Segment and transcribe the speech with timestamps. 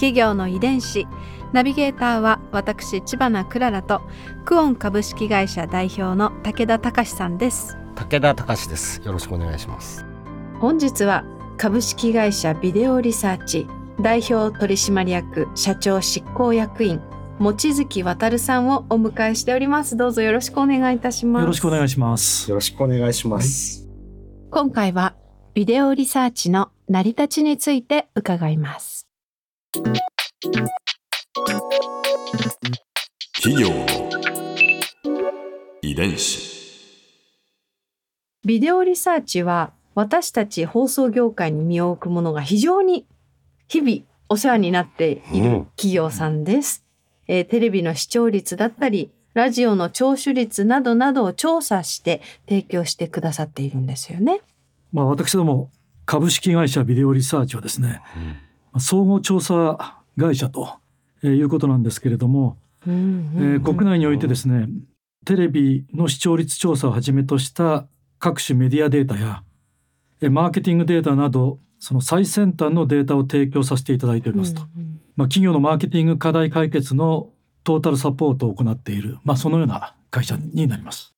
[0.00, 1.06] 企業の遺伝子。
[1.52, 4.00] ナビゲーターは私千葉なクララと
[4.46, 7.76] クオン株式会社代表の武田隆さんです。
[7.96, 9.02] 武田隆です。
[9.04, 10.06] よろしくお願いします。
[10.58, 11.22] 本日は
[11.58, 13.66] 株式会社ビデオリサーチ
[14.00, 17.02] 代表取締役社長執行役員
[17.38, 19.98] 望月渉さんをお迎えしております。
[19.98, 21.42] どうぞよろしくお願いいたします。
[21.42, 22.48] よろしくお願いします。
[22.48, 23.86] よろしくお願いします、
[24.50, 25.14] 今回は
[25.52, 28.99] ビデオリサーチの成り立ちについて伺います
[29.72, 29.86] 企
[33.62, 33.86] 業の
[35.80, 36.50] 遺伝子。
[38.44, 43.06] ビデオリサーチは私たち放送業界に身を置くものが非常に
[43.68, 43.98] 日々
[44.28, 46.84] お世話になっている企業さんです、
[47.28, 54.40] えーテレビの視聴率だったりラジオの聴取率などなどを調査して提供してくださっているんですよね。
[54.92, 55.70] まあ私ども
[56.06, 60.78] 株式会社ビデオリサーチはですね、まあ総合調査会社と
[61.22, 62.96] えーいうことなんですけれども、うんう
[63.40, 64.68] んえー国内においてですね、
[65.24, 67.86] テレビの視聴率調査をはじめとした
[68.18, 69.42] 各種メディアデータや
[70.20, 77.30] えーマーケティングデータなどその最先端のデータを提供させていただいておりますと、うんうんまあ、企業のマーケティング課題解決の
[77.64, 81.14] トータルサポートを行っている、まあ、そのような会社になります。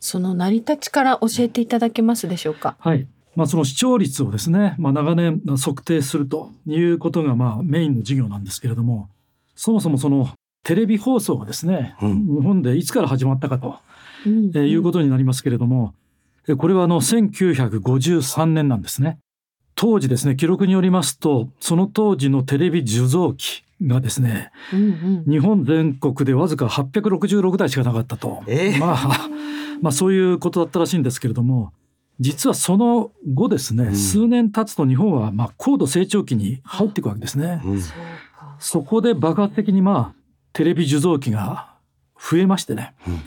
[0.00, 2.76] その成り立ちから教えていただけますでしょうか？
[2.78, 3.08] はい。
[3.36, 9.10] まあ、その視聴率をですね、まあ、長年測定するということがまあメインの事業なんですけれども、
[9.54, 10.30] そもそもその
[10.64, 13.78] テレビ放送がですね、うん日本でいつから始まったかと、
[14.26, 15.94] うんえーいうことになりますけれども、
[16.48, 19.18] えーこれはあの1953年なんですね。
[19.74, 28.42] 当時ですね、記録によりますと、その当時のテレビ受像機がですね、うんうん日本全国でわずか866台しかなかったと。
[28.46, 29.28] えーまあ、
[29.82, 31.72] まあそういうことだったらしいんですけれども、
[32.18, 37.60] 実はその後ですね、うん数年経つと日本はまあ高度成長期に入っていくわけですね。
[37.64, 37.82] うん
[38.58, 40.14] そこで爆発的にまあ
[40.54, 41.74] テレビ受像機が
[42.18, 43.20] 増えましてね、うん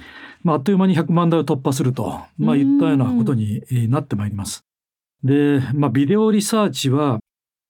[0.43, 4.63] まあ、あっという間に100万台を突破すると、まあ、いったようなことにえーなってまいります。
[5.23, 7.19] で、まあ、ビデオリサーチは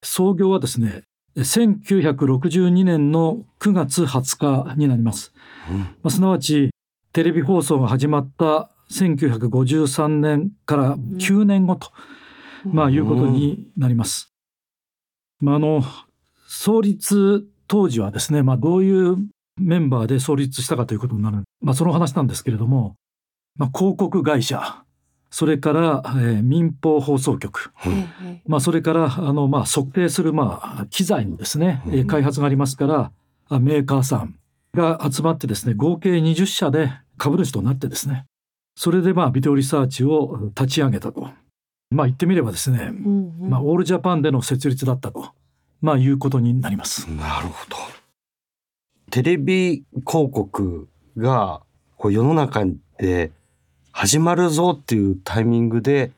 [0.04, 1.04] 創業はですね
[1.36, 5.34] 1962年の9月20日になります。
[5.70, 6.70] うんまあ、すなわち
[7.12, 11.92] テレビ放送が始まった1953年から9年後と、
[12.66, 14.34] まあ、いうことになります。
[15.40, 15.84] まあ、あの
[16.48, 19.18] 創立当時はですね、まあ、どういう
[19.58, 22.96] メンバーで創立したかということになる、まあ、その話なんですけれども、
[23.56, 24.84] まあ、広告会社
[25.32, 33.12] それから、えー民放放送局、ええまあ、それからあの、まあ、測定する、まあ、機材のですね、開発がありますから
[33.48, 34.36] あメーカーさん
[34.74, 38.26] が集まってですね合計20社で株主となってですね
[38.82, 41.30] それでまあビデオリサーチを立ち上げたと
[41.90, 45.34] まあ言ってみればですね、うんうんまあ、オールジャパンでの設立だったと、
[45.82, 47.06] まあ、いうことになります。
[47.12, 47.76] なるほど
[49.12, 51.62] テレビ広告が
[51.98, 52.64] こう世の中
[52.98, 53.34] で
[53.92, 56.12] 始まるぞっていうタイミングで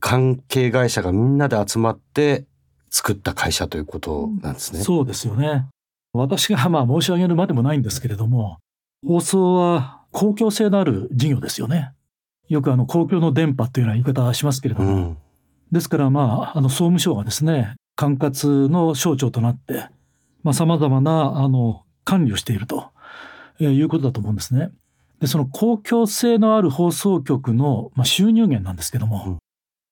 [0.00, 2.46] 関係会社がみんなで集まって
[2.90, 4.80] 作った会社ということなんですね。
[4.80, 5.66] そうですよね。
[6.12, 8.58] 私がまあ申し上げるまでもないんですけれども、
[9.06, 11.92] 放送は公共性のある事業ですよね。
[12.48, 15.18] よくあの公共の電波というような言い方はしますけれども、うん。
[15.70, 19.86] ですからまあ、あの総務省がですね、管轄の省庁となって、
[20.42, 22.90] まあ様々なあの管理をしていると、
[23.60, 24.70] えーいうことだと思うんですね。
[25.20, 29.38] で、その公共性のある放送局の、まあ、収入源なんですけども、うん。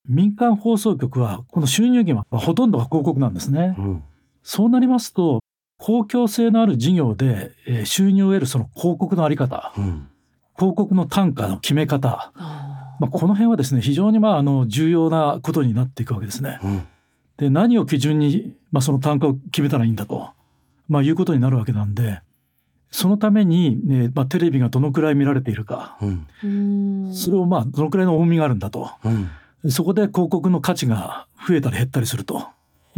[0.09, 3.75] 民間放送局はこの収入源はほとんどが広告なんですね。
[3.77, 4.03] うん。
[4.43, 5.41] そうなりますと、
[5.79, 10.09] 公共性のある事業で、えー収入を得るその広告のあり方、うん
[10.59, 16.59] 広告の単価の決め方、あまあ、この辺はですね、非常にまああの重要なことになっていくわけですね。
[16.63, 16.87] うん。
[17.37, 20.31] で、何を基準に、まあ、その単価を決めたらいいんだと、
[20.89, 22.21] まあ、いうことになるわけなんで、
[22.91, 27.13] そのために、ねまあ、テレビがどのくらい見られているか、うん。
[27.13, 28.91] それをまあどのくらいの重みがあるんだと、
[29.63, 29.71] うん。
[29.71, 32.49] そこで広告の価値が増えたり減ったりすると。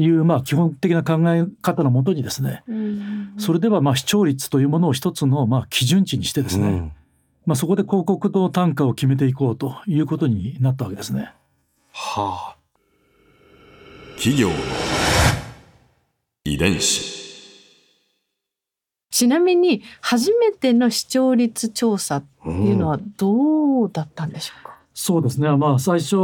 [0.00, 3.34] いう、まあ、基本的な考え方のもとにですね、うん。
[3.36, 6.92] それではまあ視聴率というものを一つのまあ基準値にしてですね、うん
[7.48, 11.32] まあ、そこで広告の単価を決めていこうということになったわけですね。
[11.92, 12.56] はあ
[14.16, 14.54] 企業の
[16.44, 17.16] 遺伝子
[19.10, 25.48] ちなみに初めての視聴率調査っていうのはどうだったんでしょうか、そうですね。
[25.56, 26.16] まあ最初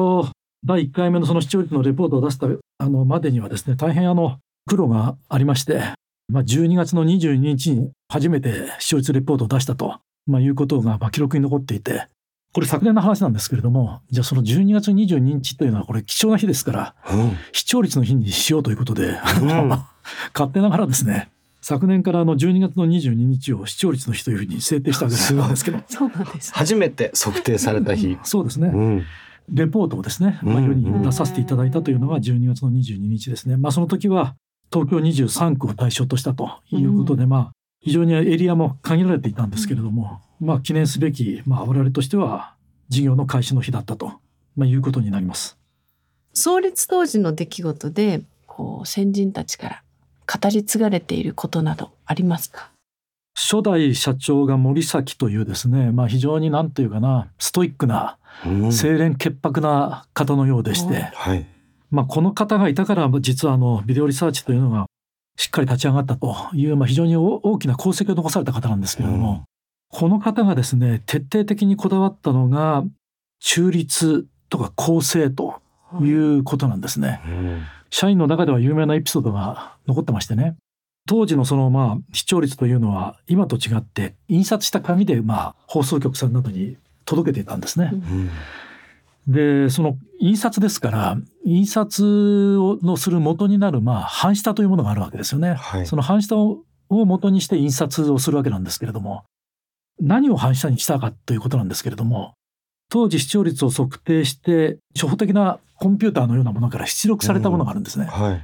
[0.62, 4.36] 第1回目のその視聴率のレポートを出したあのまでにはですね大変あの
[4.66, 5.94] 苦労がありまして、
[6.28, 12.08] まあ、12月の22日に初めて視聴率レポートを出したと、まあ、いうことがまあ記録に残っていて
[12.52, 17.36] これ昨年の話なんですけれどもじゃあその12月22日というのはこれ貴重な日ですからうん。
[17.52, 19.68] 視聴率の日にしようということで、うん。
[20.32, 21.30] 勝手ながらですね
[21.60, 25.78] 昨年からあの12月の22日を視聴率の日というふうに制定したわけなんですけど。
[25.88, 28.18] そうなんです、初めて測定された日。
[28.22, 29.02] そうですね、うん。
[29.50, 33.56] レポートをですね、まあ、うん世に出させていただいたというのが12月の22日ですね。
[33.56, 34.36] まあ、その時は
[34.70, 37.52] 東京23区を対象としたということで、まあ、
[37.84, 42.54] 非常にエリアも限られていたんですけれども、まあ、記念すべき、まあ、我々としては
[42.88, 44.14] 事業の開始の日だったと、
[44.56, 45.58] まあ、いうことになります。
[46.32, 49.82] 創立当時の出来事でこう先人たちから
[50.26, 52.70] 語り継がれていることなどありますか？
[53.36, 58.16] 初代社長が森崎というですね、まあ、非常になんというかな、ストイックな、
[58.46, 61.46] うん清廉潔白な方のようでして、はい。
[61.90, 64.86] まあ、この方がいたから実はあのビデオリサーチというのが
[65.36, 69.44] しっかり立ち上がったという、まあ、非常に大大きな功績を残された方なんですけれども、うん
[69.96, 72.82] この方がですね徹底的にこだわったのが
[73.38, 75.62] 中立とか公正と
[76.00, 77.20] いうことなんですね。
[77.24, 80.56] うん社員の中では有名なエピソードが残ってましてね
[81.06, 87.90] 当時のそのまあ視聴率というのは今と違って印刷した紙でまあ放送局さんなどに届けていたんですね。
[87.92, 88.30] うん
[89.28, 95.54] でその印刷ですから印刷をのする元になるまあ版下というものがあるわけですよね。
[95.54, 99.24] はいその版下をを元にして印刷をするわけなんですけれども
[100.00, 102.34] 何を版下にしたかということなんですけれども
[102.90, 108.06] 当時視聴率を測定して初歩的なコンピューターのようなものから出力されたものがあるんですね。
[108.06, 108.42] はい。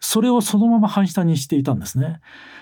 [0.00, 2.20] それをそのまま版下にしていたんですね。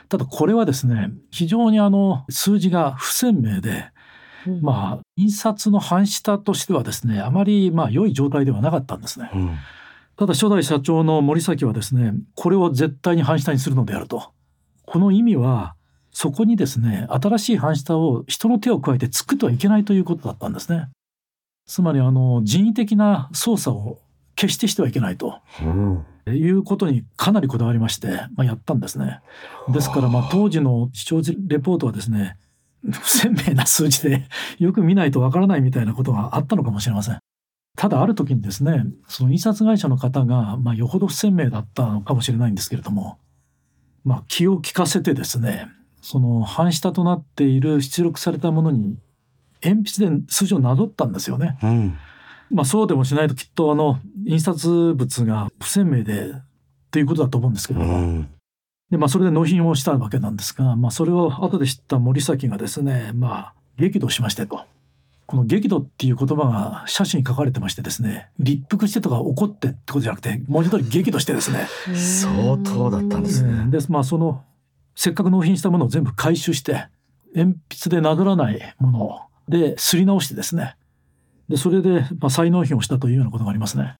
[0.09, 3.91] ただこれはですね非常にあの数字が不鮮明で
[4.61, 9.31] まあ印刷の版下としてはですねあまりまあ良い状態ではなかったんですね。
[9.35, 9.59] うん
[10.15, 14.33] ただ初代社長の森崎はですねこれを絶対に版下にするのであると。
[14.85, 15.75] この意味は
[16.13, 20.89] そこにですね新しい版下を人の手を加えて作ってはいけないということだったんですね。
[21.67, 23.99] つまりあの人為的な操作を
[24.35, 29.21] 決してしてはいけないとうんいうことにかなりこだわりまして、まあ、やったんですね。
[29.73, 32.37] ですからまあ当時の視聴レポートはですね
[32.91, 34.27] 不鮮明な数字で
[34.59, 37.19] よく見ないとわからないみたいなことがあったのかもしれません。
[37.77, 43.19] ただある時にですねその印刷会社の方が、まあ、よほど不鮮明だったのかもしれないんですけれども、
[44.05, 45.69] まあ、気を利かせてですね
[46.03, 48.99] その版下となっている出力されたものに
[49.63, 51.59] 鉛筆で数字をなぞったんですよね。
[51.63, 51.99] うん
[52.51, 56.35] まあそうでもしないときっとあの印刷物が不鮮明でっ
[56.91, 58.31] ていうことだと思うんですけうども、ん
[58.93, 64.67] でまあそれで納品をしたわけなんですが、まあそれを後で知った森崎がですね、まあ激怒しましてと。
[65.25, 73.71] この激怒っていう言葉が写真に書かれてましてですね、立腹してとか怒ってってことじゃなくて、文字通り激怒してですね、 相当だったんですね。
[73.71, 74.43] でまあその
[74.95, 76.87] せっかく納品したものを全部回収して
[77.35, 77.57] 鉛
[77.87, 80.77] 筆でなぞらないもので擦り直してですね
[81.49, 83.95] でそれで、まあ、再納品をしたというようなことがありますね。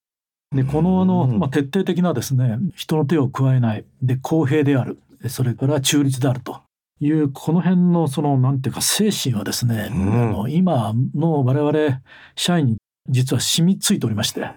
[0.55, 1.39] でこのあの、うん。
[1.39, 3.85] まあ、徹底的なですね人の手を加えない。
[4.03, 4.99] で公平である。
[5.29, 6.61] それから中立であると。
[7.01, 10.13] いうこの辺のそのなんていうか精神はですね、うん。
[10.13, 12.01] あの今の我々
[12.37, 12.77] 社員に
[13.09, 14.53] 実は染みついておりまして、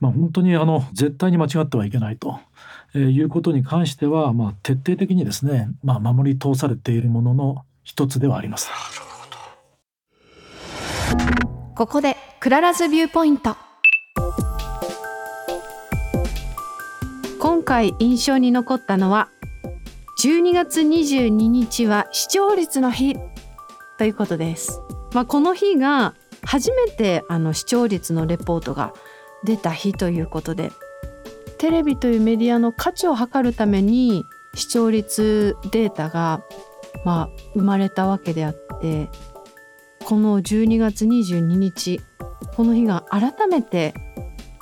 [0.00, 2.38] まあ、本当にあの絶対に間違ってはいけないと、
[2.94, 8.68] えーいうことに関しては、まあ、徹底的にですね、まあ、守り通されているものの一つではあります。
[11.74, 13.56] ここで Clara's Viewpoint
[17.44, 19.28] 今回印象に残ったのは
[20.22, 23.16] 12月22日は視聴率の日
[23.98, 24.80] ということです、
[25.12, 28.94] まあ、この日が初めてあの視聴率のレポートが
[29.44, 30.72] 出た日ということで
[31.58, 34.24] テレビというメディアの価値を測るために
[34.54, 36.42] 視聴率データが
[37.04, 39.10] まあ生まれたわけであって
[40.06, 42.00] この12月22日
[42.56, 43.92] この日が改めて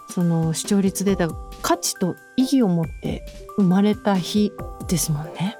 [0.08, 3.24] その視聴率データが価値と意義を持って
[3.56, 4.52] 生まれた日
[4.88, 5.56] ですもんね。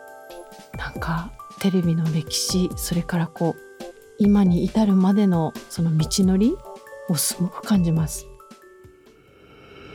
[0.76, 3.82] なんかテレビの歴史それからこう
[4.18, 6.54] 今に至るまでのその道のり
[7.08, 8.26] をすごく感じます。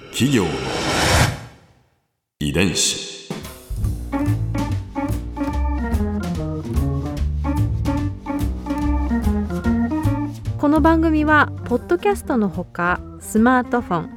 [0.10, 0.50] 企業の
[2.40, 3.30] 遺伝子
[10.58, 14.17] この番組はポッドキャストのほかスマートフォン